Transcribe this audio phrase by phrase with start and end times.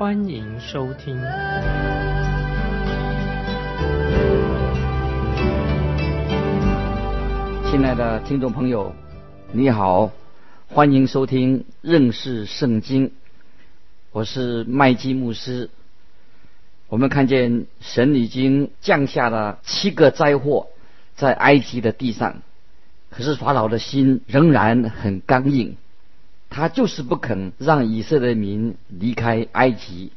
[0.00, 1.14] 欢迎收听。
[7.70, 8.94] 亲爱的听众朋友，
[9.52, 10.10] 你好，
[10.68, 13.12] 欢迎收听认识圣经。
[14.10, 15.68] 我是麦基牧师。
[16.88, 20.68] 我们看见神已经降下了七个灾祸
[21.14, 22.40] 在埃及的地上，
[23.10, 25.76] 可是法老的心仍然很刚硬，
[26.50, 30.12] 他就是不肯让以色列民离开埃及。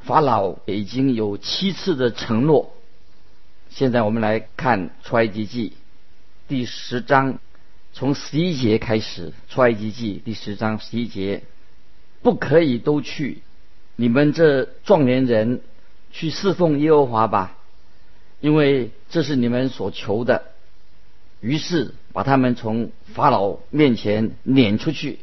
[0.00, 2.74] 法老已经有七次的承诺。
[3.68, 5.74] 现在我们来看出埃及记。
[6.48, 7.38] 第十章
[7.92, 11.42] 从十一节开始，《出埃及记》第十章十一节，
[12.22, 13.42] 不可以都去，
[13.96, 15.60] 你们这壮年人
[16.10, 17.56] 去侍奉耶和华吧，
[18.40, 20.44] 因为这是你们所求的。
[21.40, 25.18] 于是把他们从法老面前撵出去。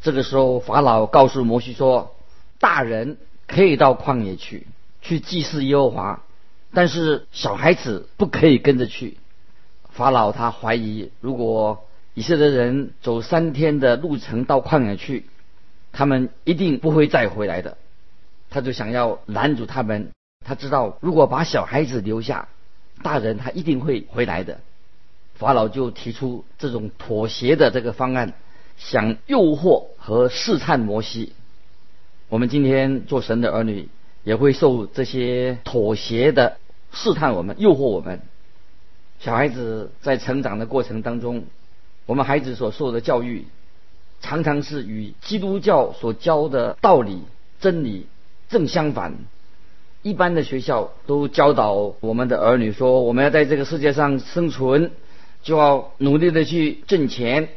[0.00, 2.14] 这个时候，法老告诉摩西说
[2.60, 4.66] ：“大人可以到旷野去，
[5.02, 6.22] 去祭祀耶和华，
[6.72, 9.18] 但是小孩子不可以跟着去。”
[9.90, 15.26] 法老他怀疑，如果以色列人走三天的路程到旷野去，
[15.92, 17.76] 他们一定不会再回来的。
[18.50, 20.10] 他就想要拦住他们。
[20.46, 22.48] 他知道，如果把小孩子留下，
[23.02, 24.60] 大人他一定会回来的。
[25.34, 28.34] 法老就提出这种妥协的这个方案，
[28.78, 31.32] 想诱惑和试探摩西。
[32.28, 33.88] 我们今天做神的儿女，
[34.24, 36.56] 也会受这些妥协的
[36.92, 38.20] 试探，我们诱惑我们。
[39.18, 41.44] 小孩子在成长的过程当中，
[42.06, 43.46] 我们孩子所受的教育，
[44.20, 47.22] 常常是与基督教所教的道理、
[47.60, 48.06] 真理
[48.48, 49.14] 正相反。
[50.02, 54.92] 一般的学校都教导我们的儿女说，我们要在这个世界上生存，
[55.42, 57.48] 就要努力的去挣钱，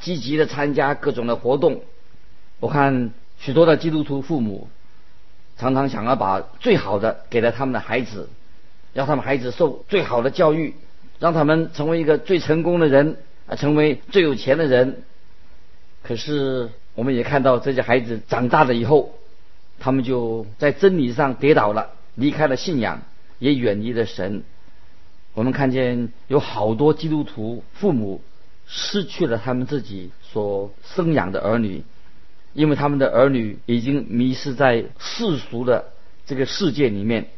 [0.00, 1.82] 积极的参加各种的活动。
[2.58, 4.68] 我看许多的基督徒父母，
[5.56, 8.28] 常常想要把最好的给了他们的孩子，
[8.92, 10.74] 让他们孩子受最好的教育。
[11.20, 15.02] 让他们成为一个最成功的人啊，成为最有钱的人。
[16.02, 19.12] 可是我们也看到这些孩子长大了以后，
[19.78, 23.02] 他们就在真理上跌倒了，离开了信仰，
[23.38, 24.44] 也远离了神。
[25.34, 28.22] 我们看见有好多基督徒父母
[28.72, 31.82] 失去了他们自己所生养的儿女，
[32.54, 35.86] 因为他们的儿女已经迷失在世俗的
[36.24, 37.30] 这个世界里面。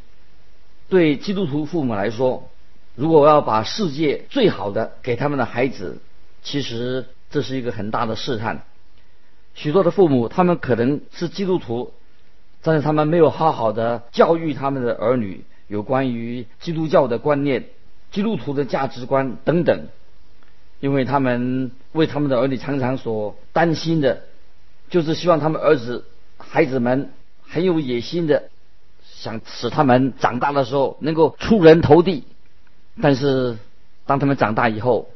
[0.91, 2.51] 对基督徒父母来说，
[2.95, 6.03] 如果要把世界最好的给他们的孩子，
[6.43, 8.65] 其实这是一个很大的试探。
[9.55, 11.95] 许多的父母，他们可能是基督徒，
[12.63, 17.71] 但是他们没有好好的教育他们的儿女有关于基督教的观念、
[18.11, 19.89] 基督徒的价值观等等，
[20.83, 24.25] 因为他们为他们的儿女常常所担心的，
[24.91, 26.05] 就是希望他们儿子、
[26.39, 28.51] 孩子们很有野心的，
[29.05, 32.25] 想使他们长大的时候能够出人头地。
[33.01, 33.57] 但是，
[34.07, 35.09] 当他们长大以后，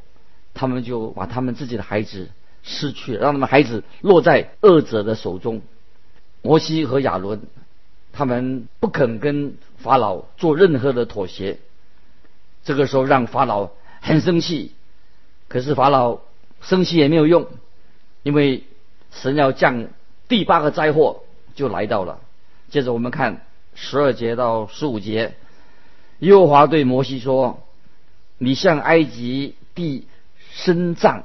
[0.53, 2.29] 他们就把他们自己的孩子
[2.63, 5.61] 失去了，让他们孩子落在恶者的手中。
[6.41, 7.41] 摩西和亚伦，
[8.13, 11.59] 他们不肯跟法老做任何的妥协。
[12.63, 14.71] 这个时候让法老很生气，
[15.47, 16.19] 可是法老
[16.61, 17.47] 生气也没有用，
[18.23, 18.63] 因为
[19.11, 19.87] 神要降
[20.27, 21.23] 第八个灾祸
[21.55, 22.19] 就来到了。
[22.69, 25.35] 接着我们看十二节到十五节，
[26.19, 27.63] 耶和华对摩西说。
[28.39, 30.05] 你向埃及地
[30.51, 31.23] 伸杖，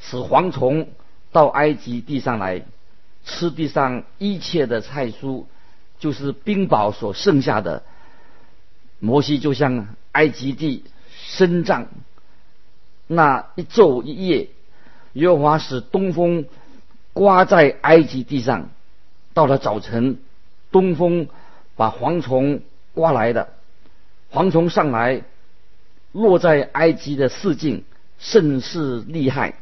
[0.00, 0.88] 使蝗虫
[1.30, 2.62] 到埃及地上来，
[3.24, 5.44] 吃地上一切的菜蔬，
[6.00, 7.84] 就是冰雹所剩下的。
[8.98, 10.82] 摩西就向埃及地
[11.12, 11.86] 伸杖，
[13.06, 14.48] 那一昼一夜，
[15.12, 16.46] 耶和华使东风
[17.12, 18.70] 刮在埃及地上，
[19.34, 20.18] 到了早晨，
[20.72, 21.28] 东风
[21.76, 22.60] 把蝗虫
[22.94, 23.48] 刮来的，
[24.32, 25.22] 蝗虫上来。
[26.12, 27.84] 落在埃及的四境
[28.18, 29.56] 甚是厉害，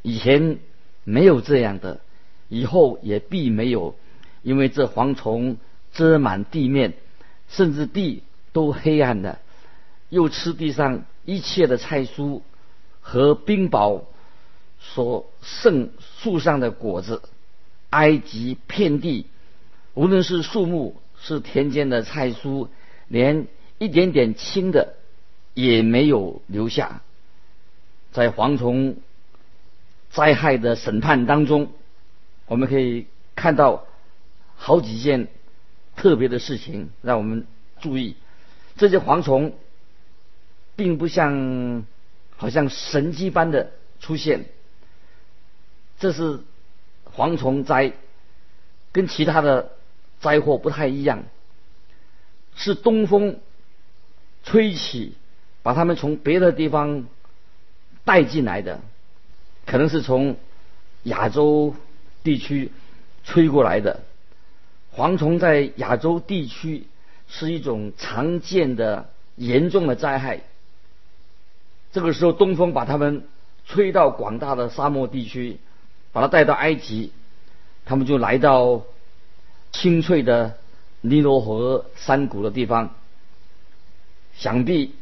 [0.00, 0.60] 以前
[1.04, 2.00] 没有这样的，
[2.48, 3.94] 以后也必没有，
[4.42, 5.58] 因为这蝗虫
[5.92, 6.94] 遮满地面，
[7.50, 8.22] 甚至地
[8.54, 9.40] 都黑暗的，
[10.08, 12.40] 又吃地上一切的菜蔬
[13.02, 14.04] 和冰雹
[14.80, 15.90] 所剩
[16.22, 17.20] 树上的果子，
[17.90, 19.26] 埃及遍地，
[19.92, 22.68] 无论是树木是田间的菜蔬，
[23.08, 23.46] 连
[23.76, 24.94] 一点点青的
[25.52, 27.02] 也没有留下。
[28.10, 28.96] 在蝗虫
[30.08, 31.72] 灾害的审判当中，
[32.46, 33.84] 我们可以看到
[34.56, 35.28] 好几件
[35.94, 37.46] 特别的事情，让我们
[37.82, 38.16] 注意。
[38.78, 39.52] 这些蝗虫
[40.78, 41.84] 并不像
[42.36, 44.46] 好像神迹般的出现，
[45.98, 46.38] 这是
[47.16, 47.92] 蝗虫灾，
[48.92, 49.72] 跟其他的
[50.20, 51.24] 灾祸不太一样，
[52.54, 53.40] 是东风
[54.44, 55.16] 吹起，
[55.64, 57.04] 把它们从别的地方。
[58.04, 58.80] 带进来的，
[59.66, 60.38] 可能是从
[61.02, 61.74] 亚洲
[62.22, 62.72] 地区
[63.22, 64.00] 吹过来的。
[64.96, 66.86] 蝗虫在亚洲地区
[67.28, 70.40] 是一种常见的严重的灾害。
[71.98, 73.24] 这个时候，东风把他们
[73.66, 75.58] 吹到广大的沙漠地区，
[76.12, 77.12] 把他带到埃及，
[77.84, 78.82] 他们就来到
[79.72, 80.56] 清脆的
[81.00, 82.94] 尼罗河山谷的地方。
[84.36, 84.94] 想必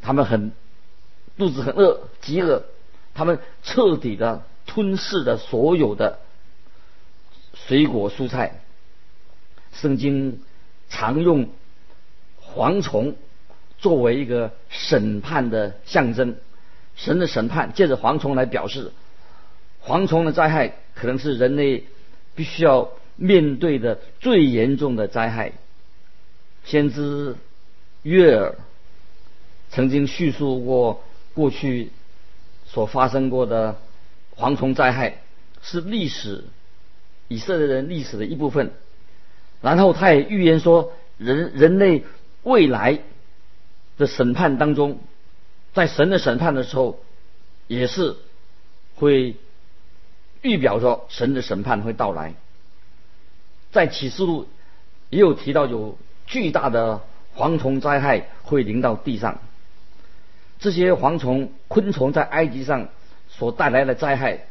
[0.00, 0.52] 他们很。
[1.36, 2.62] 肚子很饿，饥饿，
[3.14, 6.20] 他们彻底的吞噬了所有的
[7.54, 8.60] 水果蔬菜。
[9.72, 10.42] 圣经
[10.88, 11.48] 常用
[12.54, 13.16] 蝗虫
[13.78, 16.36] 作为一个审判的象征，
[16.96, 18.92] 神的审判借着蝗虫来表示，
[19.84, 21.84] 蝗虫的灾害可能是人类
[22.34, 25.52] 必须要面对的最严重的灾害。
[26.64, 27.36] 先知
[28.02, 28.56] 约尔
[29.70, 31.02] 曾经叙述过。
[31.34, 31.92] 过去
[32.66, 33.76] 所发生过的
[34.36, 35.18] 蝗虫灾害
[35.62, 36.42] 是历史
[37.28, 38.72] 以色列人历史的一部分。
[39.62, 42.02] 然后他也预言说，人 人类
[42.42, 42.98] 未来
[43.98, 45.00] 的审判当中，
[45.74, 47.00] 在神的审判的时候，
[47.66, 48.16] 也是
[48.94, 49.36] 会
[50.40, 52.34] 预表着神的审判会到来。
[53.70, 54.48] 在启示录
[55.10, 57.02] 也有提到，有巨大的
[57.36, 59.40] 蝗虫灾害会临到地上。
[60.58, 62.88] 这些蝗虫、昆虫在埃及上
[63.28, 64.46] 所带来的灾害，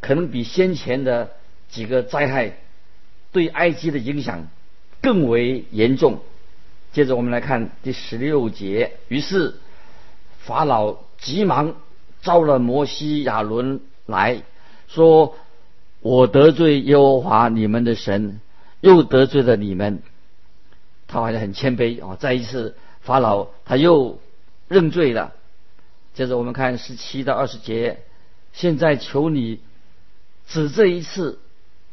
[0.00, 1.30] 可能比先前的
[1.68, 2.56] 几个灾害
[3.30, 4.48] 对埃及的影响
[5.02, 6.20] 更为严重。
[6.92, 8.92] 接着我们来看第十六节。
[9.08, 9.56] 于是
[10.38, 11.76] 法老急忙
[12.22, 14.42] 召了摩西、亚伦来
[14.88, 15.36] 说
[16.00, 18.40] ：“我得罪耶和华你们的神，
[18.80, 20.02] 又得罪了你们。”
[21.06, 22.16] 他好像很谦卑啊。
[22.18, 24.18] 再一次，法老他又。
[24.70, 25.32] 认罪了。
[26.14, 27.98] 接着我们看十七到二十节，
[28.52, 29.58] 现在求你
[30.46, 31.40] 只这一次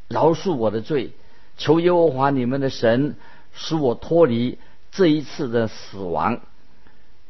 [0.07, 1.09] 饶恕我的罪，
[1.57, 3.15] 求耶和华你们的神
[3.51, 4.59] 使我脱离
[4.91, 6.39] 这一次的死亡。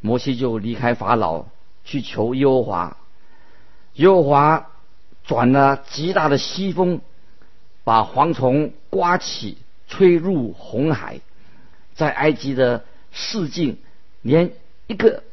[0.01, 1.45] 摩西就离开法老
[1.83, 2.98] 去求耶和华，
[3.94, 4.69] 耶和华
[5.25, 7.01] 转了极大的西风，
[7.83, 9.57] 把蝗虫刮起，
[9.88, 11.21] 吹入红海，
[11.95, 13.77] 在埃及的市境
[14.21, 14.51] 连
[14.88, 15.24] 一个。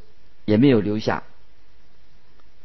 [0.46, 1.22] 也没有留下，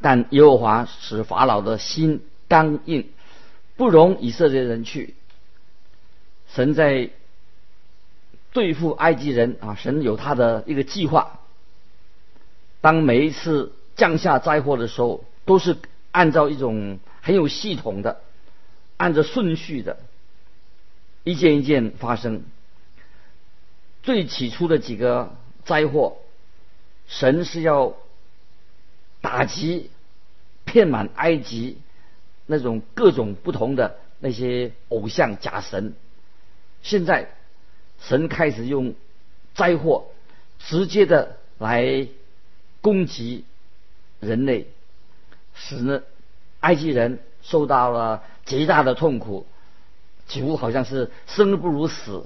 [0.02, 3.08] 但耶和华使法老的心刚硬，
[3.78, 5.16] 不容以色列人去。
[6.54, 7.10] 神在
[8.52, 11.40] 对付埃及人啊，神有他的一个计划。
[12.82, 15.78] 当每一次降下灾祸的时候，都是
[16.12, 18.22] 按照一种很有系统的、
[18.98, 19.98] 按着顺序的，
[21.24, 22.44] 一件一件发生。
[24.02, 25.36] 最起初的几个
[25.66, 26.18] 灾祸。
[27.12, 27.96] 神是要
[29.20, 29.90] 打击
[30.64, 31.80] 骗满埃及
[32.46, 35.96] 那种各种不同的那些偶像假神，
[36.84, 37.32] 现在
[38.02, 38.94] 神开始用
[39.54, 40.08] 灾祸
[40.60, 42.08] 直接的来
[42.82, 43.46] 攻击
[44.20, 44.68] 人类，
[45.54, 46.02] 使呢
[46.60, 49.46] 埃及人受到了极大的痛苦，
[50.28, 52.26] 几乎好像是生不如死。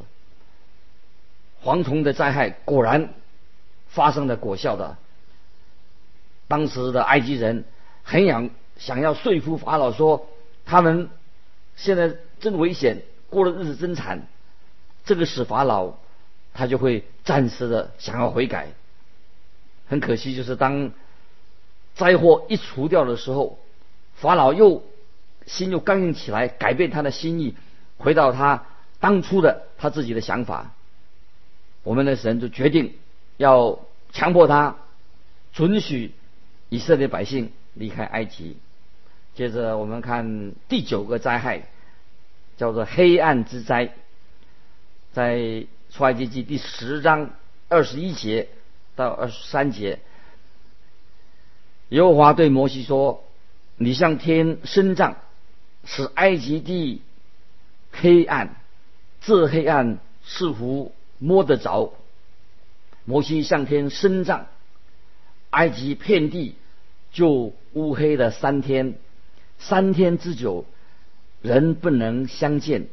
[1.63, 3.09] 蝗虫的灾害果然。
[3.89, 4.97] 发生的果效的，
[6.47, 7.63] 当时的埃及人
[8.01, 10.27] 很想想要说服法老说，
[10.65, 11.11] 他们
[11.75, 14.25] 现在真危险，过的日子真惨。
[15.05, 15.93] 这个使法老
[16.53, 18.67] 他就会暂时的想要悔改。
[19.88, 20.91] 很可惜，就是当
[21.95, 23.60] 灾祸一除掉的时候，
[24.15, 24.83] 法老又
[25.45, 27.55] 心又刚硬起来，改变他的心意，
[27.98, 28.65] 回到他
[29.00, 30.72] 当初的他自己的想法。
[31.83, 32.95] 我们的神就决定。
[33.38, 33.79] 要
[34.12, 34.75] 强迫他
[35.53, 36.13] 准许
[36.69, 38.57] 以色列百姓离开埃及。
[39.33, 41.63] 接着我们看第九个灾害，
[42.57, 43.95] 叫做黑暗之灾，
[45.13, 47.29] 在出埃及记第十章
[47.70, 48.50] 二十一节
[48.96, 50.00] 到二十三节，
[51.89, 53.24] 耶和华对摩西说
[53.77, 55.17] ：“你向天伸杖，
[55.86, 57.03] 使埃及地
[57.91, 58.55] 黑暗，
[59.22, 61.93] 这黑暗似乎摸得着。
[63.05, 64.48] 摩西向天伸杖，
[65.51, 66.55] 埃及遍地
[67.12, 68.96] 就乌黑了三天，
[69.60, 70.65] 三天之久，
[71.43, 72.88] 人不能相见，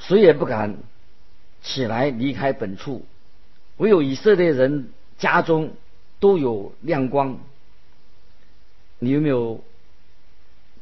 [0.00, 0.76] 谁也不敢
[1.62, 3.04] 起来离开本处，
[3.76, 5.72] 唯有以色列人家中
[6.18, 7.38] 都有亮光。
[8.98, 9.62] 你有没有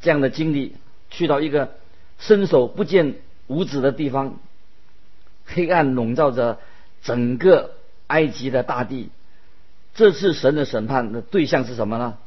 [0.00, 0.76] 这样的经历？
[1.10, 1.74] 去到一个
[2.18, 3.16] 伸手不见
[3.46, 4.38] 五指的地方，
[5.46, 6.58] 黑暗笼罩着
[7.02, 7.74] 整个
[8.08, 9.10] 埃及的大地。
[9.94, 12.18] 这次神的审判的对象是什么呢？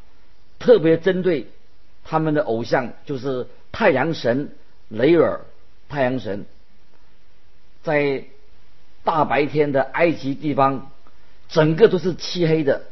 [0.59, 1.47] 特别针对
[2.03, 4.55] 他们的偶像，就是太阳神
[4.89, 5.41] 雷尔。
[5.89, 6.45] 太阳神
[7.83, 8.23] 在
[9.03, 10.91] 大白天的埃及地方，
[11.49, 12.83] 整个都是漆黑的。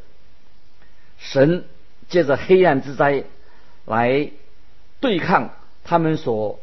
[1.18, 1.66] 神
[2.08, 3.24] 借着黑暗之灾
[3.86, 4.32] 来
[5.00, 5.52] 对抗。
[5.82, 6.60] 他们所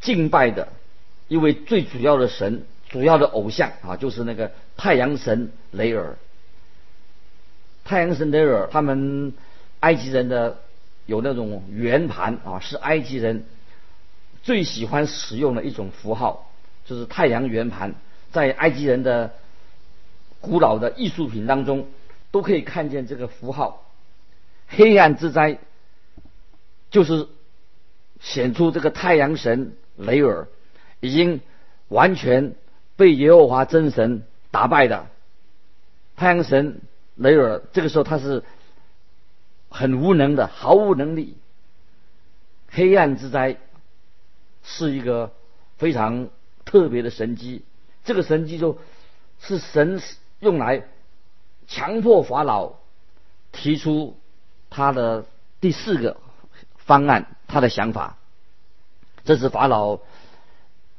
[0.00, 0.68] 敬拜的
[1.28, 6.16] 一位最主要的神、主要的偶像啊，就是那个太阳神雷尔。
[7.84, 9.34] 太阳神雷尔，他们
[9.80, 10.60] 埃及人的
[11.04, 13.44] 有那种圆盘啊，是埃及人
[14.42, 16.50] 最喜欢使用的一种符号，
[16.86, 17.94] 就是太阳圆盘，
[18.32, 19.34] 在埃及人的
[20.40, 21.88] 古老的艺术品当中
[22.30, 23.84] 都可以看见这个符号。
[24.68, 25.58] 黑暗之灾
[26.90, 27.28] 就是。
[28.22, 30.46] 显出这个太阳神雷尔
[31.00, 31.40] 已经
[31.88, 32.54] 完全
[32.94, 35.06] 被耶和华真神打败的。
[36.16, 36.82] 太阳神
[37.14, 38.44] 雷尔这个时候他是
[39.70, 41.38] 很无能的，毫无能力。
[42.68, 43.56] 黑暗之灾
[44.62, 45.32] 是一个
[45.78, 46.28] 非常
[46.66, 47.62] 特别的神机，
[48.04, 48.78] 这个神机就
[49.40, 50.00] 是神
[50.38, 50.84] 用来
[51.66, 52.74] 强迫法老
[53.52, 54.18] 提出
[54.68, 55.26] 他的
[55.60, 56.16] 第四个。
[56.76, 58.18] 方案，他的想法，
[59.22, 60.00] 这是法老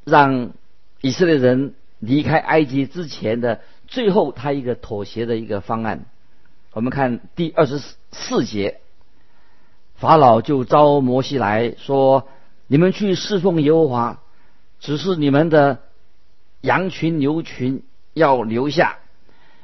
[0.06, 0.52] 让
[1.02, 6.06] 以色列人离开埃及之前的最后他一个妥协的一个方案。
[6.72, 7.78] 我们看第二十
[8.14, 8.80] 四节，
[9.96, 12.26] 法老就招摩西来说
[12.68, 14.22] ：“你们去侍奉耶和华，
[14.80, 15.80] 只是你们的
[16.62, 18.98] 羊群牛群要留下，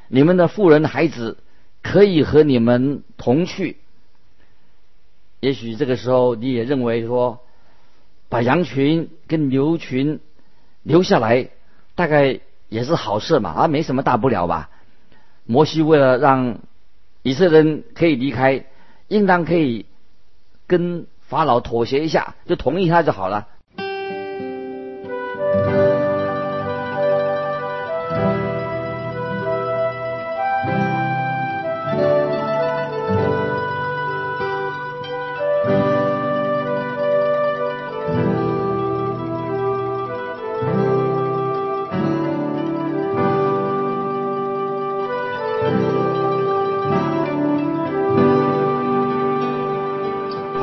[0.07, 1.37] 你们的妇人孩子
[1.81, 3.77] 可以和你们同去。”
[5.39, 7.41] 也许这个时候你也认为说，
[8.27, 10.19] 把羊群跟牛群
[10.81, 11.49] 留下来，
[11.93, 12.39] 大概
[12.69, 14.71] 也是好事嘛，啊，没什么大不了吧。
[15.45, 16.59] 摩西为了让
[17.21, 18.65] 以色列人可以离开，
[19.07, 19.85] 应当可以
[20.65, 23.47] 跟法老妥协一下，就同意他就好了。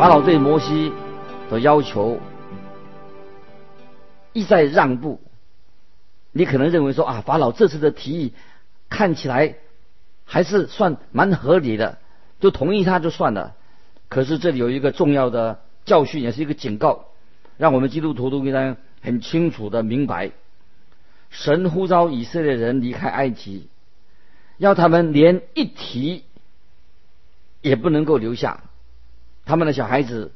[0.04, 0.92] 法老对摩西
[1.48, 2.20] 的要求
[4.34, 5.18] 一再让步，
[6.30, 8.34] 你可能认为说啊，法老这次的提议
[8.90, 9.54] 看起来
[10.26, 11.96] 还是算蛮合理的，
[12.38, 13.54] 就同意他就算了。
[14.10, 17.06] 可是这里有一个重要的教训，也是一个警告，
[17.56, 20.32] 让我们基督徒都应该很清楚的明白：
[21.30, 23.68] 神呼召以色列人离开埃及，
[24.58, 26.24] 要他们连一提
[27.62, 28.64] 也不能够留下。
[29.44, 30.32] 他们的小孩子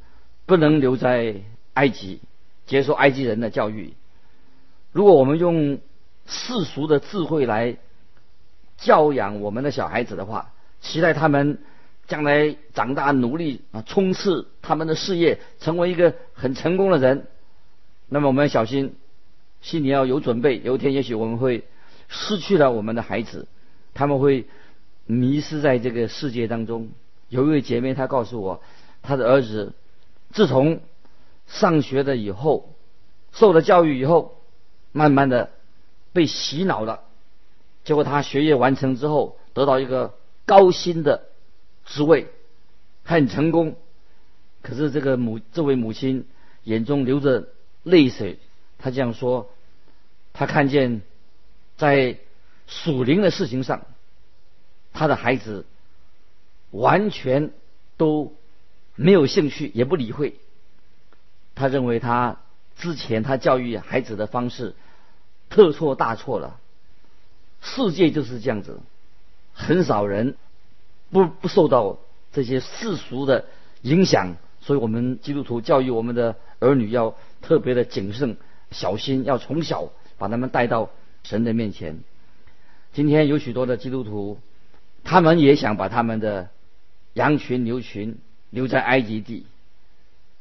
[0.46, 1.36] 不能留在
[1.74, 2.20] 埃及
[2.66, 3.94] 接受埃及人的教育。
[4.92, 5.78] 如果我们用
[6.26, 7.76] 世俗的智慧来
[8.76, 11.58] 教养我们的小孩子的话，期待他们
[12.06, 17.26] 将来长大努力啊，冲刺他们的事业，成为一个很成功的人，
[18.08, 18.94] 那么我们要小心，
[19.60, 20.60] 心里要有准备。
[20.62, 21.64] 有一天，也许我们会
[22.08, 23.48] 失去了我们的孩子，
[23.94, 24.46] 他们会
[25.06, 26.90] 迷失在这个世界当中。
[27.28, 28.62] 有一位姐妹，她告诉我。
[29.02, 29.72] 他的儿子
[30.32, 30.80] 自从
[31.46, 32.74] 上学了以后，
[33.32, 34.40] 受了教育以后，
[34.92, 35.50] 慢慢的
[36.12, 37.04] 被洗脑了。
[37.84, 40.14] 结果他学业完成之后，得到一个
[40.44, 41.24] 高薪的
[41.86, 42.26] 职位，
[43.04, 43.76] 很成功。
[44.60, 46.26] 可是这个母这位母亲
[46.64, 47.48] 眼中流着
[47.84, 48.38] 泪水，
[48.78, 49.48] 他这样说：
[50.34, 51.00] 他看见
[51.78, 52.18] 在
[52.66, 53.86] 属灵的事情上，
[54.92, 55.64] 他的孩子
[56.70, 57.52] 完全
[57.96, 58.34] 都。
[59.00, 60.34] 没有兴趣，也不理会。
[61.54, 62.40] 他认为他
[62.76, 64.74] 之前他教育孩子的方式
[65.48, 66.58] 特错大错了。
[67.60, 68.80] 世界就是这样子，
[69.52, 70.36] 很少人
[71.10, 71.98] 不不受到
[72.32, 73.44] 这些世俗的
[73.82, 74.34] 影响。
[74.60, 78.36] 所以我们基督徒教育我们的儿女要特别的谨慎
[78.72, 80.90] 小心，要从小把他们带到
[81.22, 82.00] 神的面前。
[82.92, 84.40] 今天有许多的基督徒，
[85.04, 86.50] 他们也想把他们的
[87.14, 88.18] 羊群、牛群
[88.50, 89.46] 留在埃及地。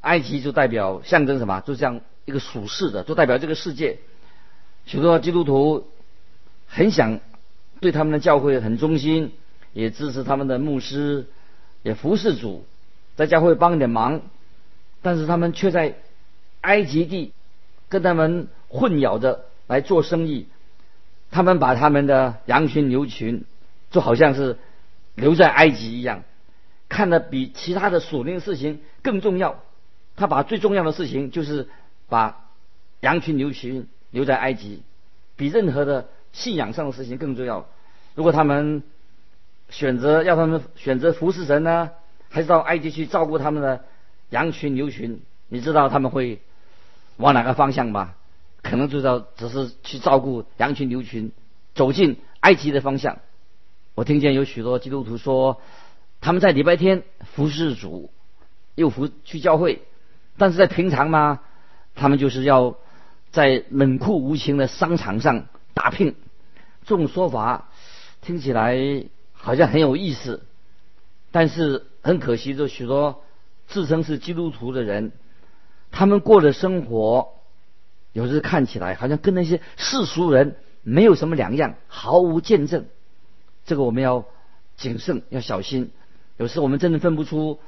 [0.01, 1.61] 埃及就代表象征什么？
[1.61, 3.99] 就像一个属世的，就代表这个世界。
[4.85, 5.87] 许多基督徒
[6.67, 7.19] 很想
[7.81, 9.33] 对他们的教会很忠心，
[9.73, 11.27] 也支持他们的牧师，
[11.83, 12.65] 也服侍主，
[13.15, 14.21] 在教会帮一点忙。
[15.01, 15.95] 但是他们却在
[16.61, 17.33] 埃及地
[17.89, 20.47] 跟他们混淆着来做生意。
[21.29, 23.43] 他们把他们的羊群、牛群，
[23.91, 24.57] 就好像是
[25.15, 26.23] 留在埃及一样，
[26.89, 29.59] 看得比其他的属灵事情更重要。
[30.15, 31.69] 他把最重要的事情就是
[32.09, 32.45] 把
[33.01, 34.81] 羊群、牛群留在埃及，
[35.35, 37.67] 比任何的信仰上的事情更重要。
[38.15, 38.81] 如果他们
[39.69, 41.91] 选择要他们选择服侍神呢，
[42.29, 43.83] 还是到埃及去照顾他们的
[44.29, 45.21] 羊群、牛群？
[45.49, 46.39] 你知道他们会
[47.17, 48.15] 往哪个方向吧？
[48.63, 51.31] 可能就道只是去照顾羊群牛群，
[51.75, 53.19] 走进埃及的方向。
[53.93, 55.61] 我听见有许多基督徒说，
[56.21, 58.11] 他们在礼拜天服侍主，
[58.75, 59.81] 又服去教会，
[60.37, 61.41] 但是在平常嘛，
[61.95, 62.77] 他们就是要
[63.31, 66.15] 在冷酷无情的商场上打拼。
[66.85, 67.69] 这种说法
[68.21, 70.45] 听起来好像很有意思，
[71.31, 73.23] 但是很可惜，就许多
[73.67, 75.11] 自称是基督徒的人，
[75.91, 77.33] 他们过的生活。
[78.13, 82.87] 有时看起来好像跟那些世俗人没有什么两样，毫无见证。
[83.63, 84.25] 这个我们要
[84.75, 85.91] 谨慎，要小心。
[86.37, 87.59] 有时我们真的分不出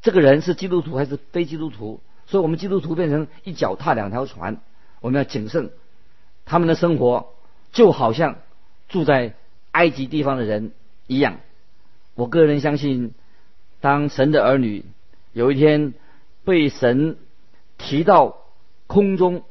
[0.00, 4.60] 这个人是基督徒还是非基督徒，所以我们基督徒变成一脚踏两条船。
[5.00, 5.70] 我们要谨慎，
[6.44, 7.34] 他们的生活
[7.72, 8.36] 就好像
[8.88, 9.34] 住在
[9.72, 10.72] 埃及地方的人
[11.06, 11.40] 一样。
[12.14, 13.12] 我个人相信，
[13.80, 14.84] 当神的儿女
[15.32, 15.94] 有一天
[16.44, 17.16] 被神
[17.78, 18.38] 提到
[18.86, 19.42] 空中。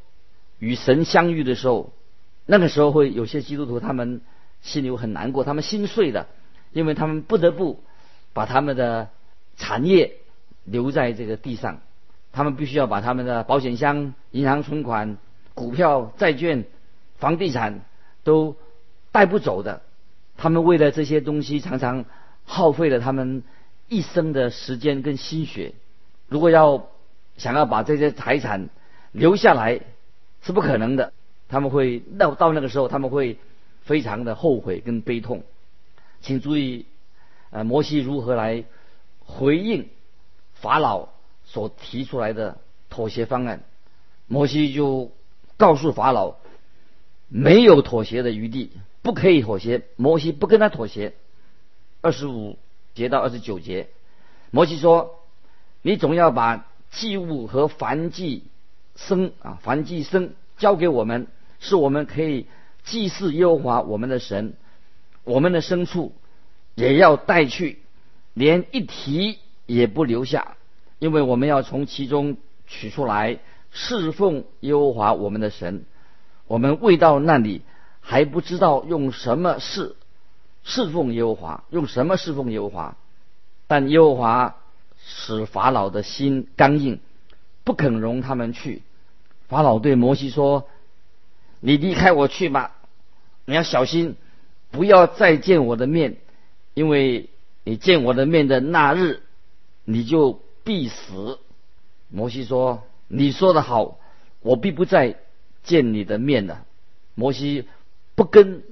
[0.60, 1.92] 与神相遇的时候，
[2.46, 4.22] 那个时候会有些基督徒，他们
[4.62, 6.28] 心里很难过，他们心碎的，
[6.72, 7.84] 因为他们不得不
[8.34, 9.10] 把他们的
[9.58, 10.16] 产业
[10.64, 11.80] 留在这个地上，
[12.32, 15.18] 他们必须要把他们的保险箱、银行存款、
[15.54, 16.66] 股票、债券、
[17.18, 17.82] 房地产
[18.24, 18.56] 都
[19.12, 19.82] 带不走的。
[20.38, 22.06] 他们为了这些东西，常常
[22.46, 23.44] 耗费了他们
[23.90, 25.74] 一生的时间跟心血。
[26.28, 26.88] 如果要
[27.38, 28.70] 想要把这些财产
[29.12, 29.82] 留下来，
[30.42, 31.14] 是不可能的，
[31.50, 33.38] 他们会到到那个时候，他们会
[33.82, 35.44] 非常的后悔跟悲痛。
[36.22, 36.86] 请注意，
[37.52, 38.64] 呃，摩西如何来
[39.20, 39.90] 回应
[40.54, 41.10] 法老
[41.46, 42.58] 所提出来的
[42.90, 43.64] 妥协方案？
[44.28, 45.12] 摩西就
[45.58, 46.36] 告诉法老，
[47.28, 49.84] 没有妥协的余地，不可以妥协。
[49.96, 51.14] 摩西不跟他妥协。
[52.02, 52.58] 二十五
[52.96, 53.90] 节到二十九节，
[54.50, 55.20] 摩西说
[55.84, 58.46] ：“你总要把祭物和燔祭。”
[58.96, 61.28] 生啊，凡祭生交给我们，
[61.60, 62.46] 是我们可以
[62.84, 64.54] 祭祀耶和华我们的神。
[65.24, 66.14] 我们的牲畜
[66.76, 67.80] 也要带去，
[68.34, 70.56] 连一提也不留下，
[71.00, 73.40] 因为我们要从其中取出来
[73.72, 75.86] 侍奉耶和华我们的神。
[76.48, 77.62] 我们未到那里，
[78.00, 79.96] 还不知道用什么侍
[80.64, 82.98] 侍奉耶和华，用什么侍奉耶和华。
[83.68, 84.58] 但耶和华
[85.06, 87.00] 使法老的心刚硬。
[87.64, 88.82] 不肯容他们去。
[89.48, 90.68] 法老对摩西说
[91.62, 92.76] ：“你离开我去吧，
[93.46, 94.16] 你要小心，
[94.72, 96.18] 不要再见我的面，
[96.74, 97.30] 因为
[97.64, 99.22] 你见我的面的那日，
[99.84, 101.40] 你就必死。”
[102.10, 104.00] 摩西说：“你说的好，
[104.42, 105.18] 我必不再
[105.64, 106.66] 见你的面了。”
[107.16, 107.68] 摩西
[108.16, 108.64] 不跟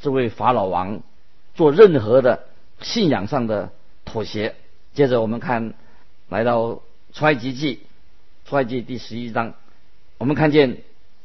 [0.00, 1.02] 这位法老王
[1.54, 2.46] 做任何的
[2.80, 3.72] 信仰上的
[4.04, 4.54] 妥协。
[4.94, 5.74] 接着我们看，
[6.28, 7.80] 来到出埃及记。
[8.46, 9.54] 出埃及第十一章，
[10.16, 10.78] 我们看见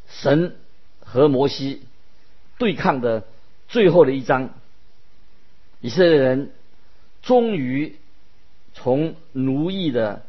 [0.10, 0.58] 神
[1.00, 1.84] 和摩西
[2.58, 3.24] 对抗的
[3.69, 4.50] 最后的一章，
[5.84, 6.54] 以色列人
[7.22, 7.98] 终于
[8.74, 10.24] 从奴役的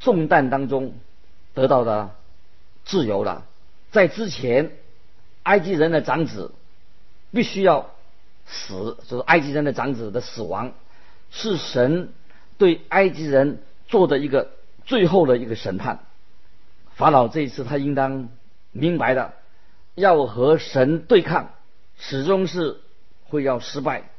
[0.00, 0.92] 重担当中
[1.54, 2.16] 得到了
[2.84, 3.46] 自由了。
[3.92, 4.72] 在之前，
[5.44, 6.52] 埃及人的长子
[7.30, 7.90] 必须要
[8.44, 10.72] 死，就是埃及人的长子的死亡，
[11.30, 12.12] 是神
[12.58, 14.50] 对埃及人做的一个。
[14.86, 16.00] 最后的一个审判，
[16.96, 18.28] 法老这一次他应当
[18.72, 19.34] 明白的，
[19.94, 21.50] 要和神对抗，
[21.96, 22.80] 始终是
[23.28, 24.10] 会要失败，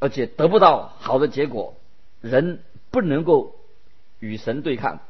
[0.00, 1.76] 而且得不到好的结果。
[2.20, 2.60] 人
[2.90, 3.54] 不能够
[4.18, 5.00] 与神对抗，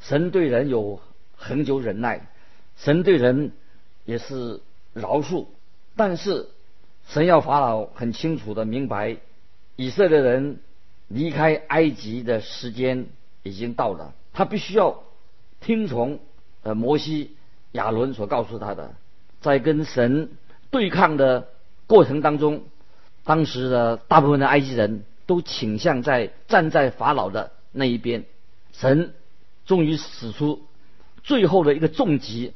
[0.00, 1.00] 神对人有
[1.36, 2.26] 恒久忍耐，
[2.76, 3.52] 神对人
[4.04, 4.60] 也是
[4.94, 5.46] 饶恕。
[5.94, 6.48] 但是
[7.06, 9.18] 神要法老很清楚的明白，
[9.76, 10.60] 以色列人
[11.08, 13.06] 离开埃及的时间
[13.42, 14.14] 已经到了。
[14.32, 15.02] 他必须要
[15.60, 16.20] 听从
[16.62, 17.36] 呃摩西、
[17.72, 18.94] 亚伦所告诉他的，
[19.40, 20.30] 在跟神
[20.70, 21.48] 对抗的
[21.86, 22.62] 过程当中，
[23.24, 28.24] 当时的大部分的埃及人都倾向在站在法老的那一边。
[28.72, 29.14] 神
[29.66, 30.62] 终于使出
[31.22, 32.52] 最后的一个重击，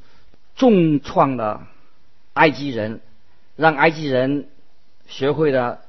[0.55, 1.67] 重创了
[2.33, 3.01] 埃及人，
[3.55, 4.49] 让埃及人
[5.07, 5.81] 学会了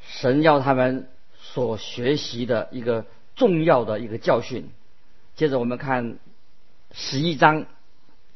[0.00, 1.08] 神要他们
[1.38, 3.04] 所学习的一个
[3.36, 4.70] 重要的一个教训。
[5.36, 6.16] 接着我们看
[6.92, 7.66] 十一章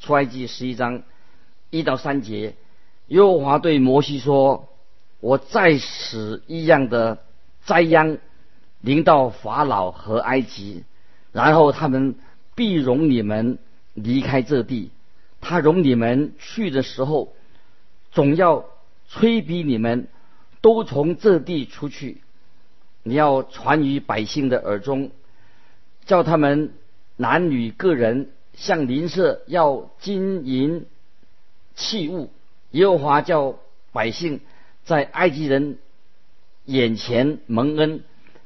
[0.01, 1.03] 出埃及十一章
[1.70, 2.55] 一到三节，
[3.07, 4.68] 耶和华对摩西说
[5.21, 7.19] ：“我再使一样的
[7.65, 8.19] 灾殃
[8.81, 10.85] 临到法老和埃及。”
[11.33, 12.15] 然后他们
[12.55, 13.59] 必容你们
[13.95, 14.91] 离开这地，
[15.41, 17.33] 他容你们去的时候，
[18.11, 18.65] 总要
[19.09, 20.09] 催逼你们
[20.61, 22.23] 都从这地出去。
[23.03, 25.11] 你要传于百姓的耳中，
[26.05, 26.73] 叫他们
[27.17, 30.87] 男女个人向邻舍要金银
[31.75, 32.31] 器物。
[32.73, 33.57] 耶和华叫
[33.93, 34.41] 百姓
[34.88, 35.77] 在埃及人
[36.64, 38.01] 眼前蒙恩，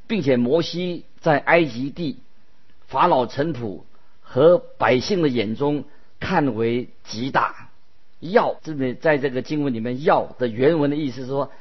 [0.09, 2.19] 并且摩西在埃及地。
[2.89, 3.83] 法老臣仆
[4.21, 5.85] 和百姓的眼中
[6.19, 7.71] 看为极大，
[8.19, 11.53] 要这里在这个经文里面要的原文的意思是说，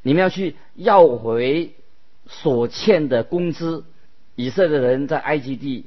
[0.00, 1.74] 你们要去要回
[2.26, 3.84] 所欠的工资。
[4.34, 5.84] 以色列人在埃及地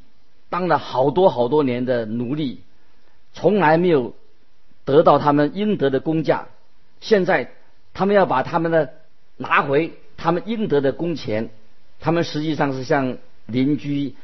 [0.50, 2.62] 当了好多好多年的奴隶，
[3.34, 4.14] 从来没有
[4.86, 6.48] 得到他们应得的工价，
[7.00, 7.54] 现在
[7.94, 8.94] 他们要把他们的
[9.38, 11.50] 拿回他们应得的工钱，
[12.00, 14.16] 他们实际上是向邻居。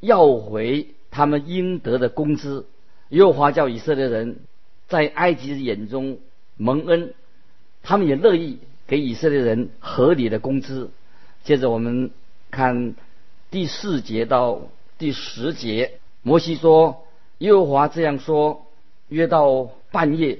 [0.00, 2.64] 要回他们应得的工资。
[3.10, 4.38] 耶和华叫以色列人
[4.88, 6.18] 在埃及人眼中
[6.56, 7.12] 蒙恩，
[7.82, 10.90] 他们也乐意给以色列人合理的工资。
[11.44, 12.12] 接着我们
[12.50, 12.94] 看
[13.50, 14.62] 第四节到
[14.96, 17.04] 第十节，摩西说
[17.36, 18.64] ：“耶和华这样说：
[19.08, 20.38] 约到半夜，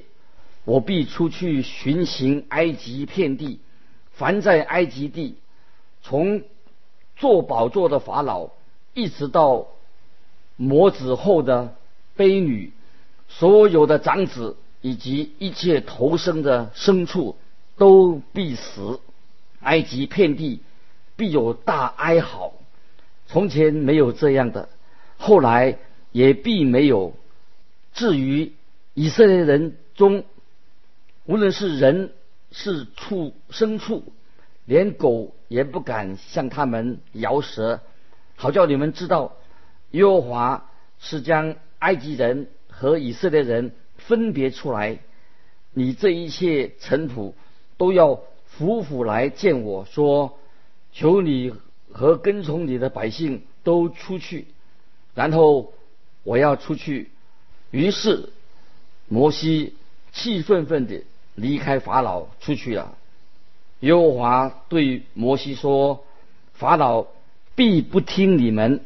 [0.64, 3.60] 我必出去巡行埃及遍地，
[4.12, 5.36] 凡在埃及地
[6.02, 6.42] 从
[7.16, 8.50] 做宝座的法老。”
[8.92, 9.68] 一直到
[10.56, 11.76] 魔子后的
[12.16, 12.72] 卑女，
[13.28, 17.36] 所有的长子以及一切投生的牲畜
[17.78, 18.98] 都必死，
[19.60, 20.60] 埃及遍地
[21.14, 22.52] 必有大哀嚎。
[23.28, 24.68] 从前没有这样的，
[25.18, 25.78] 后来
[26.10, 27.14] 也必没有。
[27.94, 28.52] 至于
[28.94, 30.24] 以色列人中，
[31.30, 32.12] 无论是人
[32.50, 34.02] 是畜牲畜，
[34.64, 37.82] 连狗也不敢向他们摇舌。
[38.34, 39.36] 好叫你们知道，
[39.92, 44.98] 耶和华是将埃及人和以色列人分别出来。
[45.72, 47.36] 你这一切尘土
[47.76, 48.24] 都要
[48.58, 50.36] 匍匐来见我说
[50.90, 51.54] ：“求你
[51.92, 54.48] 和跟从你的百姓都出去。”
[55.14, 55.74] 然后
[56.24, 57.12] 我要出去。
[57.70, 58.30] 于是
[59.06, 59.76] 摩西
[60.10, 62.96] 气愤愤地离开法老出去了。
[63.80, 66.04] 耶和华对摩西说
[66.54, 67.06] ：“法老。”
[67.56, 68.80] 必不听你们，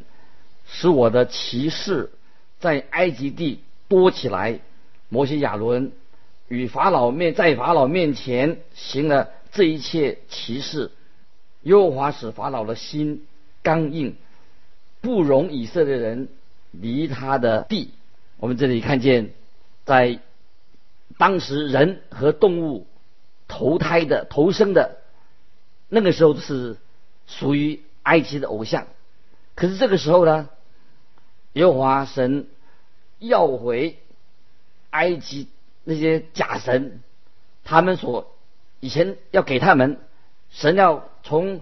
[0.67, 2.11] 使我的骑士
[2.59, 4.59] 在埃及地多起来。
[5.07, 5.93] 摩西亚伦
[6.49, 10.91] 与法老面在法老面前行了这一切骑士，
[11.61, 13.25] 耶和华使法老的心
[13.63, 14.17] 刚硬，
[14.99, 16.27] 不容以色列人
[16.71, 17.91] 离他的地。
[18.35, 19.29] 我们这里看见，
[19.85, 20.19] 在
[21.17, 22.87] 当时人和动物
[23.47, 24.97] 投胎的投生的
[25.89, 26.77] 那个时候是
[27.27, 27.81] 属于。
[28.05, 28.85] 埃及的偶像，
[29.55, 30.47] 可是这个时候呢，
[31.53, 32.45] 耶和华神
[33.17, 33.97] 要回
[34.91, 35.47] 埃及
[35.83, 37.01] 那些假神，
[37.63, 38.31] 他们所
[38.79, 39.97] 以前要给他们，
[40.51, 41.61] 神要从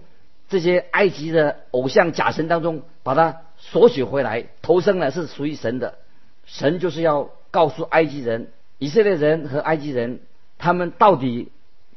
[0.50, 5.98] 这些埃及的偶像假神当中把它索取回来，投生呢是属于神的。
[6.46, 8.52] 神就是要告诉埃及人，
[8.84, 10.20] 以色列人和埃及人
[10.58, 11.50] 他们到底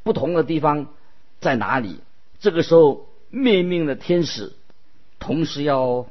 [0.03, 0.87] 不同的地方
[1.41, 2.01] 在哪里？
[2.41, 3.07] 这个时候。
[3.29, 4.53] 灭命的天使，
[5.19, 6.07] 同时要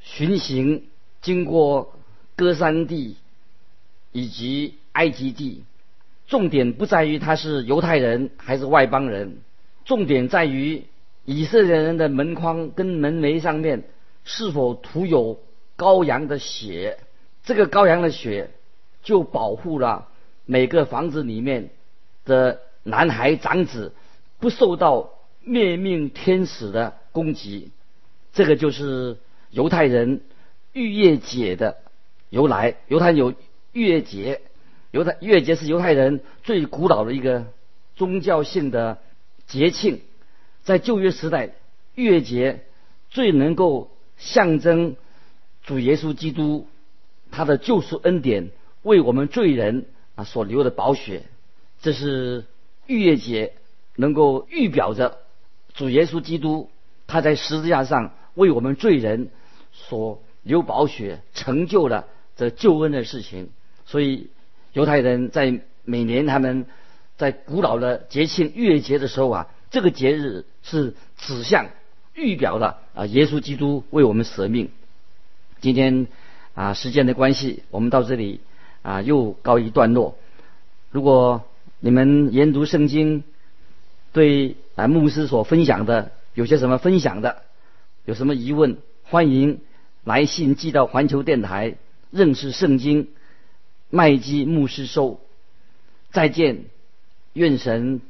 [0.00, 0.84] 巡行
[1.22, 1.94] 经过
[2.36, 3.16] 歌山地
[4.12, 5.64] 以及埃及地。
[6.28, 9.38] 重点不在于他是犹太人还是外邦人，
[9.86, 10.84] 重点在于
[11.24, 13.84] 以色列人的门框跟门楣上面
[14.24, 15.40] 是否涂有
[15.76, 16.98] 羔羊的血。
[17.44, 18.50] 这个羔羊的血
[19.02, 20.08] 就保护了
[20.48, 21.70] 每个房子里面
[22.24, 23.92] 的男孩长子
[24.40, 25.12] 不受到。
[25.40, 27.70] 灭命天使的攻击，
[28.34, 29.16] 这个就是
[29.50, 30.20] 犹太人
[30.74, 31.78] 逾越节的
[32.28, 32.74] 由来。
[32.86, 33.32] 犹太有
[33.72, 34.42] 逾越节，
[34.90, 37.46] 犹太逾越节是犹太人最古老的一个
[37.96, 38.98] 宗教性的
[39.46, 40.02] 节庆。
[40.64, 41.54] 在旧约时代，
[41.94, 42.66] 逾越节
[43.08, 44.96] 最能够象征
[45.62, 46.66] 主耶稣基督
[47.30, 48.50] 他的救赎恩典，
[48.82, 49.86] 为我们罪人
[50.18, 51.22] 啊所流的宝血。
[51.80, 52.44] 这是
[52.88, 53.52] 逾越节，
[53.94, 55.18] 能够预表着
[55.74, 56.70] 主耶稣基督
[57.06, 59.30] 他在十字架上为我们罪人
[59.72, 63.50] 所流宝血，成就了这救恩的事情。
[63.86, 64.30] 所以
[64.72, 66.66] 犹太人在每年他们
[67.16, 71.68] 在古老的节庆逾越节的时候啊，这个节日是指向
[72.14, 74.70] 预表的啊，耶稣基督为我们舍命。
[75.60, 76.08] 今天
[76.54, 78.40] 啊，时间的关系，我们到这里
[78.82, 80.16] 啊又告一段落。
[80.90, 81.44] 如果
[81.80, 83.22] 你们研读圣经，
[84.12, 87.42] 对啊牧师所分享的有些什么分享的，
[88.04, 89.60] 有什么疑问，欢迎
[90.04, 91.76] 来信寄到环球电台
[92.10, 93.08] 认识圣经
[93.90, 95.20] 麦基牧师收。
[96.10, 96.64] 再见，
[97.34, 98.00] 愿神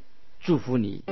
[0.40, 1.02] 祝福你。